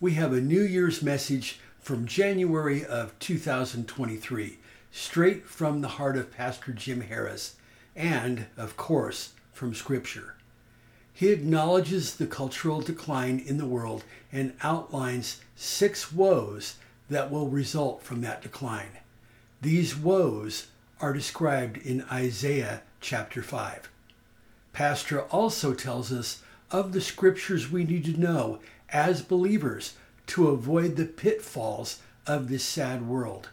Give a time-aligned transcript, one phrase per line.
[0.00, 4.58] we have a New Year's message from January of 2023,
[4.90, 7.56] straight from the heart of Pastor Jim Harris,
[7.94, 10.36] and, of course, from Scripture.
[11.12, 16.76] He acknowledges the cultural decline in the world and outlines six woes
[17.10, 19.00] that will result from that decline.
[19.60, 20.68] These woes
[21.02, 23.90] are described in Isaiah chapter 5.
[24.72, 28.60] Pastor also tells us of the scriptures we need to know
[28.92, 29.94] as believers
[30.28, 33.48] to avoid the pitfalls of this sad world.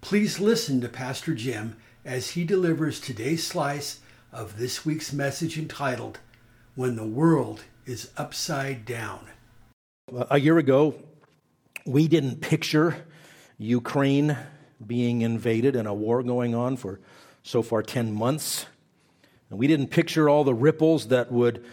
[0.00, 4.00] Please listen to Pastor Jim as he delivers today's slice
[4.32, 6.18] of this week's message entitled,
[6.74, 9.26] When the World is Upside Down.
[10.30, 10.94] A year ago,
[11.84, 13.04] we didn't picture
[13.58, 14.36] Ukraine
[14.86, 17.00] being invaded and a war going on for
[17.42, 18.66] so far 10 months.
[19.50, 21.64] And we didn't picture all the ripples that would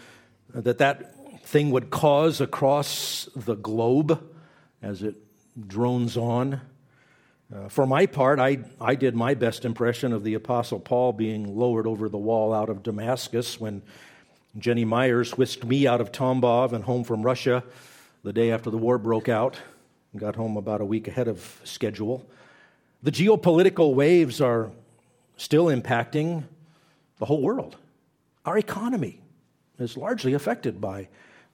[0.52, 1.14] that that
[1.48, 4.22] thing would cause across the globe
[4.82, 5.16] as it
[5.66, 6.60] drones on.
[7.50, 11.56] Uh, for my part, I, I did my best impression of the Apostle Paul being
[11.56, 13.80] lowered over the wall out of Damascus when
[14.58, 17.64] Jenny Myers whisked me out of Tambov and home from Russia
[18.22, 19.56] the day after the war broke out
[20.12, 22.26] and got home about a week ahead of schedule.
[23.02, 24.70] The geopolitical waves are
[25.38, 26.44] still impacting
[27.18, 27.78] the whole world.
[28.44, 29.22] Our economy
[29.78, 31.08] is largely affected by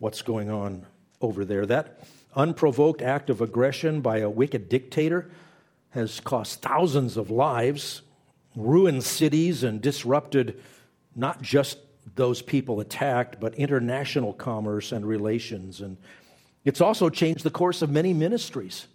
[0.05, 0.85] what's going on
[1.23, 1.65] over there.
[1.65, 2.05] That
[2.37, 5.31] unprovoked act of aggression by a wicked dictator
[5.93, 8.03] has cost thousands of lives,
[8.55, 10.61] ruined cities, and disrupted
[11.17, 11.79] not just
[12.17, 15.81] those people attacked, but international commerce and relations.
[15.81, 15.97] And
[16.67, 18.89] it's also changed the course of many ministries.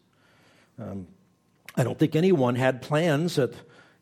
[0.78, 1.08] Um,
[1.76, 3.54] I don't think anyone had plans at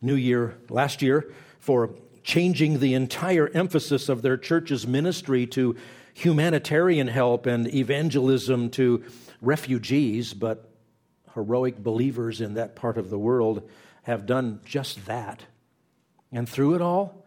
[0.02, 1.32] New Year last year
[1.62, 1.92] for
[2.24, 5.78] changing the entire emphasis of their church's ministry to
[6.18, 9.04] humanitarian help and evangelism to
[9.40, 10.68] refugees, but
[11.36, 13.70] heroic believers in that part of the world
[14.02, 15.44] have done just that.
[16.32, 17.24] And through it all,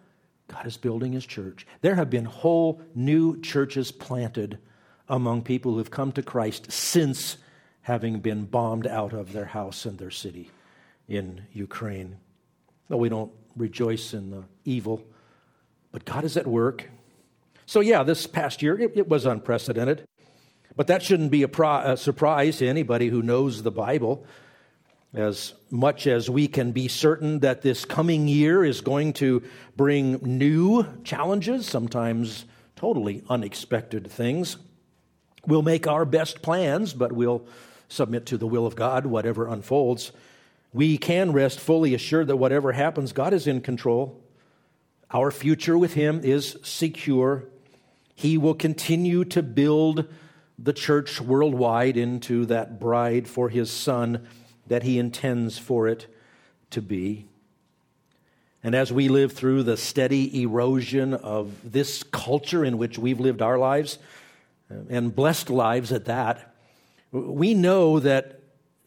[0.49, 1.69] God is building his church.
[1.83, 4.59] There have been whole new churches planted
[5.09, 7.37] among people who've come to Christ since
[7.83, 10.51] having been bombed out of their house and their city
[11.07, 12.17] in Ukraine.
[12.89, 15.05] Though we don't rejoice in the evil,
[15.93, 16.91] but God is at work.
[17.71, 20.05] So, yeah, this past year, it, it was unprecedented.
[20.75, 24.27] But that shouldn't be a, pro- a surprise to anybody who knows the Bible.
[25.15, 29.45] As much as we can be certain that this coming year is going to
[29.77, 32.45] bring new challenges, sometimes
[32.75, 34.57] totally unexpected things,
[35.47, 37.47] we'll make our best plans, but we'll
[37.89, 40.11] submit to the will of God, whatever unfolds.
[40.73, 44.21] We can rest fully assured that whatever happens, God is in control.
[45.13, 47.45] Our future with Him is secure.
[48.21, 50.05] He will continue to build
[50.59, 54.29] the church worldwide into that bride for his son
[54.67, 56.07] that he intends for it
[56.69, 57.25] to be.
[58.63, 63.41] And as we live through the steady erosion of this culture in which we've lived
[63.41, 63.99] our lives,
[64.71, 66.55] uh, and blessed lives at that,
[67.13, 68.41] we know that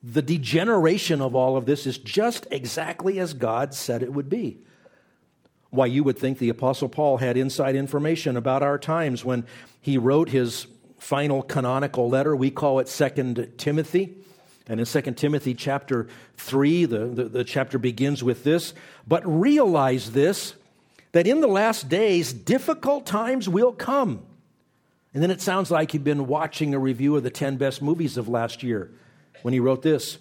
[0.04, 4.60] the degeneration of all of this is just exactly as God said it would be.
[5.74, 9.44] Why, you would think the Apostle Paul had inside information about our times when
[9.82, 10.68] he wrote his
[11.00, 12.36] final canonical letter.
[12.36, 14.16] We call it Second Timothy.
[14.68, 16.08] And in Second Timothy chapter
[16.38, 18.76] 3, the, the, the chapter begins with this
[19.08, 20.54] But realize this,
[21.12, 24.24] that in the last days, difficult times will come.
[25.12, 28.16] And then it sounds like he'd been watching a review of the 10 best movies
[28.16, 28.92] of last year
[29.42, 30.20] when he wrote this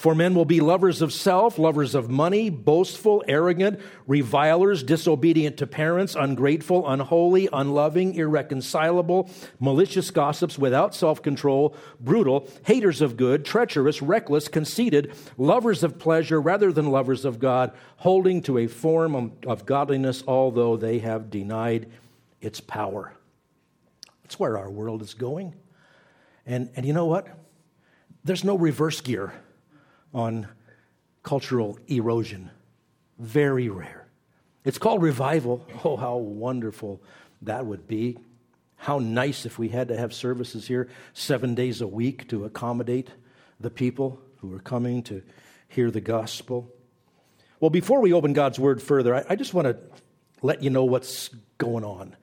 [0.00, 5.66] for men will be lovers of self, lovers of money, boastful, arrogant, revilers, disobedient to
[5.66, 14.00] parents, ungrateful, unholy, unloving, irreconcilable, malicious gossips without self control, brutal, haters of good, treacherous,
[14.00, 19.66] reckless, conceited, lovers of pleasure rather than lovers of God, holding to a form of
[19.66, 21.92] godliness, although they have denied
[22.40, 23.12] its power.
[24.22, 25.54] That's where our world is going.
[26.46, 27.28] And, and you know what?
[28.24, 29.34] There's no reverse gear
[30.12, 30.48] on
[31.22, 32.50] cultural erosion.
[33.18, 34.08] Very rare.
[34.64, 35.66] It's called revival.
[35.84, 37.02] Oh, how wonderful
[37.42, 38.18] that would be.
[38.76, 43.10] How nice if we had to have services here seven days a week to accommodate
[43.58, 45.22] the people who are coming to
[45.68, 46.72] hear the gospel.
[47.60, 49.76] Well, before we open God's word further, I, I just want to
[50.42, 51.28] let you know what's
[51.58, 52.16] going on.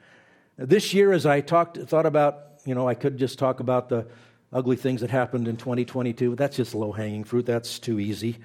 [0.58, 4.08] This year, as I talked, thought about, you know, I could just talk about the
[4.52, 6.36] ugly things that happened in 2022.
[6.36, 7.46] That's just low hanging fruit.
[7.46, 8.38] That's too easy.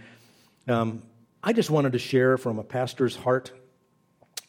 [0.69, 1.02] Um,
[1.43, 3.52] I just wanted to share from a pastor's heart,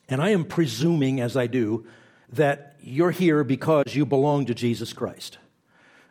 [0.08, 1.86] and I am presuming as I do
[2.34, 5.38] that you're here because you belong to Jesus Christ.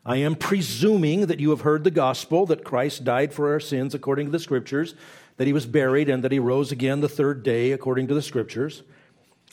[0.05, 3.95] I am presuming that you have heard the gospel that Christ died for our sins
[3.95, 4.95] according to the scriptures,
[5.37, 8.23] that he was buried, and that he rose again the third day according to the
[8.23, 8.83] scriptures.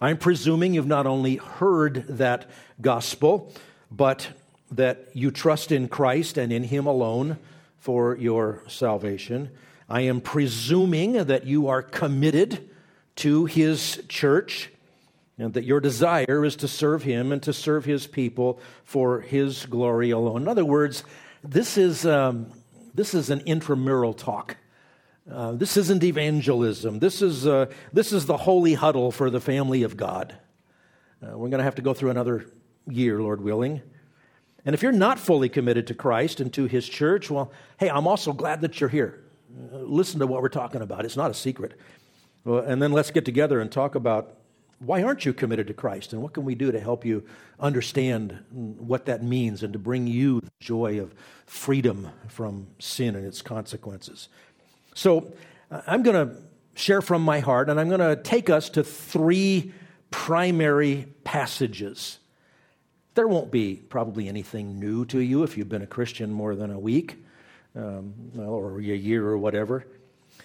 [0.02, 2.50] I'm presuming you've not only heard that
[2.82, 3.54] gospel,
[3.92, 4.30] but
[4.72, 7.38] that you trust in Christ and in him alone
[7.80, 9.50] for your salvation.
[9.88, 12.70] I am presuming that you are committed
[13.18, 14.70] to his church
[15.38, 19.66] and that your desire is to serve him and to serve his people for his
[19.66, 20.44] glory alone.
[20.44, 21.04] In other words,
[21.44, 22.52] this is, um,
[22.94, 24.58] this is an intramural talk.
[25.32, 27.00] Uh, this isn't evangelism.
[27.00, 30.36] This is, uh, this is the holy huddle for the family of God.
[31.22, 32.46] Uh, we're going to have to go through another
[32.88, 33.82] year, Lord willing.
[34.66, 38.08] And if you're not fully committed to Christ and to his church, well, hey, I'm
[38.08, 39.24] also glad that you're here.
[39.74, 41.06] Uh, listen to what we're talking about.
[41.06, 41.80] It's not a secret.
[42.46, 44.36] And then let's get together and talk about
[44.80, 46.14] why aren't you committed to Christ?
[46.14, 47.26] And what can we do to help you
[47.60, 51.14] understand what that means and to bring you the joy of
[51.46, 54.30] freedom from sin and its consequences?
[54.96, 55.34] So
[55.70, 56.36] I'm going to
[56.76, 59.74] share from my heart, and I'm going to take us to three
[60.12, 62.20] primary passages.
[63.20, 66.72] There won't be probably anything new to you if you've been a Christian more than
[66.72, 67.18] a week
[67.76, 69.86] um, or a year or whatever.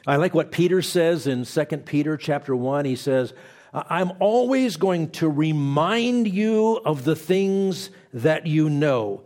[0.09, 2.85] I like what Peter says in 2 Peter chapter 1.
[2.85, 3.33] He says,
[3.73, 9.23] I'm always going to remind you of the things that you know,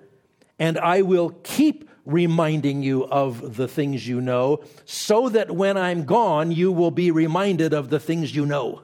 [0.59, 6.05] and I will keep reminding you of the things you know, so that when I'm
[6.05, 8.83] gone, you will be reminded of the things you know.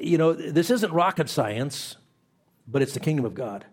[0.00, 1.96] You know, this isn't rocket science,
[2.66, 3.64] but it's the kingdom of God.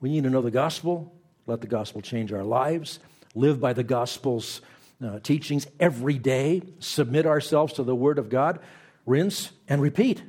[0.00, 1.14] We need to know the gospel,
[1.46, 2.98] let the gospel change our lives,
[3.34, 4.60] live by the gospel's
[5.04, 8.60] uh, teachings every day, submit ourselves to the word of God
[9.06, 10.22] rinse, and repeat.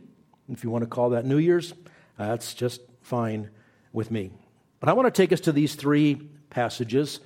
[0.49, 1.73] If you want to call that New Year's,
[2.17, 3.49] that's just fine
[3.91, 4.31] with me.
[4.79, 6.15] But I want to take us to these three
[6.49, 7.19] passages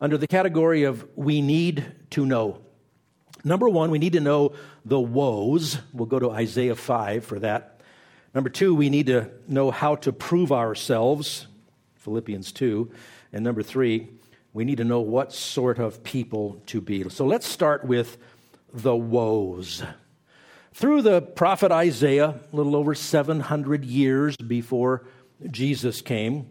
[0.00, 2.60] under the category of we need to know.
[3.44, 4.54] Number one, we need to know
[4.84, 5.78] the woes.
[5.92, 7.73] We'll go to Isaiah 5 for that.
[8.34, 11.46] Number two, we need to know how to prove ourselves,
[11.94, 12.90] Philippians 2.
[13.32, 14.08] And number three,
[14.52, 17.08] we need to know what sort of people to be.
[17.10, 18.18] So let's start with
[18.72, 19.84] the woes.
[20.72, 25.06] Through the prophet Isaiah, a little over 700 years before
[25.48, 26.48] Jesus came,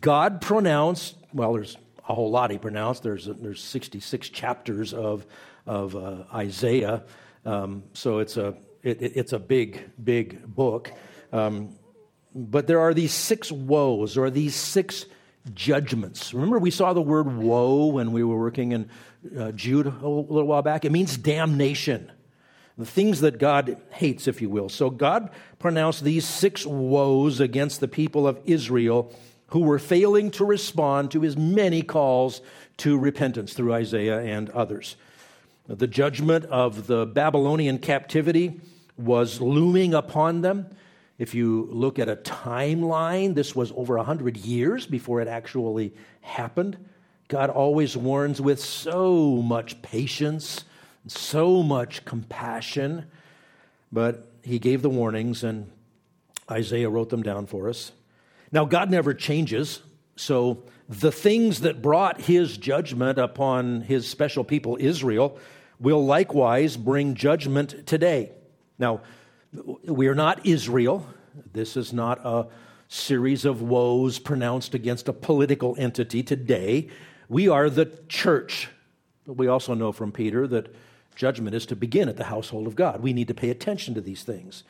[0.00, 1.76] God pronounced, well, there's
[2.08, 3.02] a whole lot he pronounced.
[3.02, 5.26] There's, there's 66 chapters of,
[5.66, 7.02] of uh, Isaiah.
[7.44, 10.92] Um, so it's a, it, it's a big, big book.
[11.32, 11.76] Um,
[12.34, 15.06] but there are these six woes or these six
[15.54, 16.34] judgments.
[16.34, 18.90] Remember, we saw the word woe when we were working in
[19.36, 20.84] uh, Jude a little while back?
[20.84, 22.12] It means damnation
[22.78, 24.68] the things that God hates, if you will.
[24.68, 29.12] So God pronounced these six woes against the people of Israel
[29.48, 32.40] who were failing to respond to his many calls
[32.78, 34.94] to repentance through Isaiah and others.
[35.68, 38.60] The judgment of the Babylonian captivity
[38.96, 40.66] was looming upon them.
[41.18, 46.78] If you look at a timeline, this was over 100 years before it actually happened.
[47.28, 50.64] God always warns with so much patience
[51.10, 53.06] so much compassion,
[53.90, 55.70] but he gave the warnings and
[56.50, 57.92] Isaiah wrote them down for us.
[58.50, 59.82] Now, God never changes,
[60.16, 65.38] so the things that brought his judgment upon his special people, Israel,
[65.80, 68.32] will likewise bring judgment today.
[68.78, 69.00] Now,
[69.84, 71.06] we are not Israel.
[71.52, 72.46] This is not a
[72.88, 76.88] series of woes pronounced against a political entity today.
[77.28, 78.68] We are the church.
[79.26, 80.74] But we also know from Peter that
[81.18, 83.02] Judgment is to begin at the household of God.
[83.02, 84.62] We need to pay attention to these things.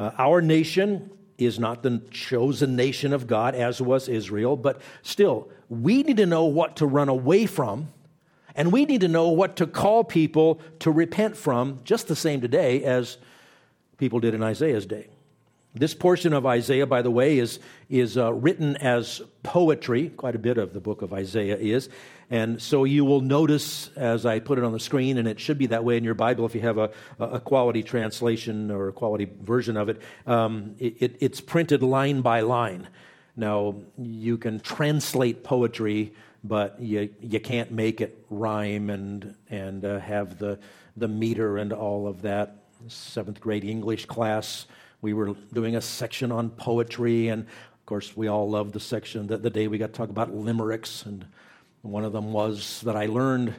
[0.00, 5.48] Uh, our nation is not the chosen nation of God, as was Israel, but still,
[5.68, 7.88] we need to know what to run away from,
[8.54, 12.40] and we need to know what to call people to repent from, just the same
[12.40, 13.18] today as
[13.98, 15.08] people did in Isaiah's day.
[15.74, 20.10] This portion of Isaiah, by the way, is, is uh, written as poetry.
[20.10, 21.88] Quite a bit of the book of Isaiah is.
[22.28, 25.56] And so you will notice as I put it on the screen, and it should
[25.56, 28.92] be that way in your Bible if you have a, a quality translation or a
[28.92, 32.88] quality version of it, um, it, it's printed line by line.
[33.34, 36.12] Now, you can translate poetry
[36.44, 40.58] but you, you can't make it rhyme and, and uh, have the,
[40.96, 42.64] the meter and all of that.
[42.88, 44.66] Seventh grade English class,
[45.00, 49.28] we were doing a section on poetry, and of course, we all loved the section
[49.28, 51.24] that the day we got to talk about limericks, and
[51.82, 53.54] one of them was that I learned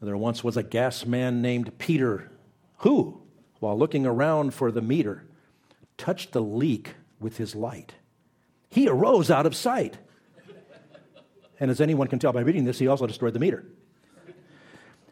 [0.00, 2.30] there once was a gas man named Peter
[2.78, 3.20] who,
[3.58, 5.24] while looking around for the meter,
[5.96, 7.94] touched the leak with his light.
[8.70, 9.98] He arose out of sight.
[11.60, 13.64] And as anyone can tell by reading this, he also destroyed the meter.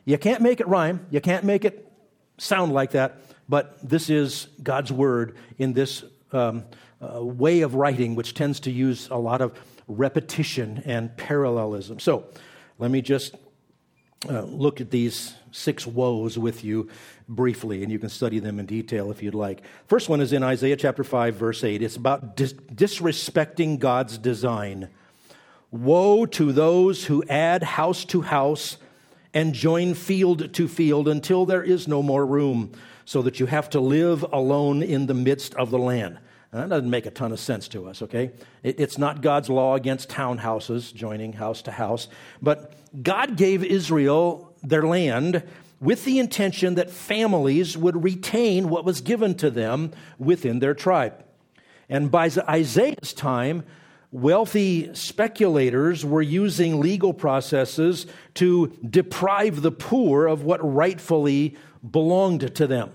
[0.05, 1.93] You can't make it rhyme, you can't make it
[2.39, 6.65] sound like that, but this is God's word in this um,
[7.01, 11.99] uh, way of writing, which tends to use a lot of repetition and parallelism.
[11.99, 12.27] So
[12.79, 13.35] let me just
[14.29, 16.89] uh, look at these six woes with you
[17.29, 19.63] briefly, and you can study them in detail if you'd like.
[19.87, 21.83] First one is in Isaiah chapter 5, verse 8.
[21.83, 24.89] It's about dis- disrespecting God's design.
[25.85, 28.77] Woe to those who add house to house
[29.35, 32.73] and join field to field until there is no more room,
[33.05, 36.19] so that you have to live alone in the midst of the land.
[36.53, 38.31] Now, that doesn't make a ton of sense to us, okay?
[38.63, 42.09] It, it's not God's law against townhouses, joining house to house,
[42.41, 45.43] but God gave Israel their land
[45.81, 51.23] with the intention that families would retain what was given to them within their tribe.
[51.89, 53.65] And by Isaiah's time,
[54.11, 61.57] wealthy speculators were using legal processes to deprive the poor of what rightfully
[61.89, 62.91] belonged to them.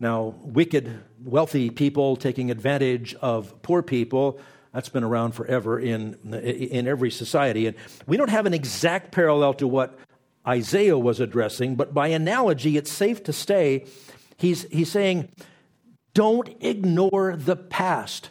[0.00, 4.40] Now, wicked, wealthy people taking advantage of poor people,
[4.72, 7.66] that's been around forever in, in every society.
[7.66, 9.98] And we don't have an exact parallel to what
[10.46, 13.86] Isaiah was addressing, but by analogy, it's safe to say
[14.38, 15.28] he's, he's saying,
[16.14, 18.30] don't ignore the past.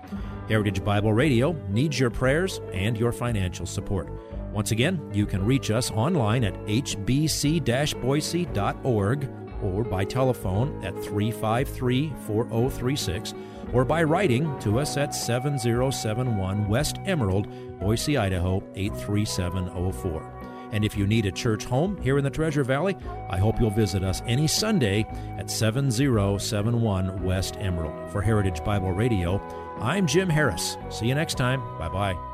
[0.51, 4.09] Heritage Bible Radio needs your prayers and your financial support.
[4.51, 9.29] Once again, you can reach us online at hbc boise.org
[9.63, 13.33] or by telephone at 353 4036
[13.71, 17.47] or by writing to us at 7071 West Emerald,
[17.79, 20.41] Boise, Idaho 83704.
[20.73, 22.97] And if you need a church home here in the Treasure Valley,
[23.29, 25.05] I hope you'll visit us any Sunday
[25.37, 28.11] at 7071 West Emerald.
[28.11, 29.41] For Heritage Bible Radio,
[29.81, 30.77] I'm Jim Harris.
[30.89, 31.61] See you next time.
[31.77, 32.30] Bye bye.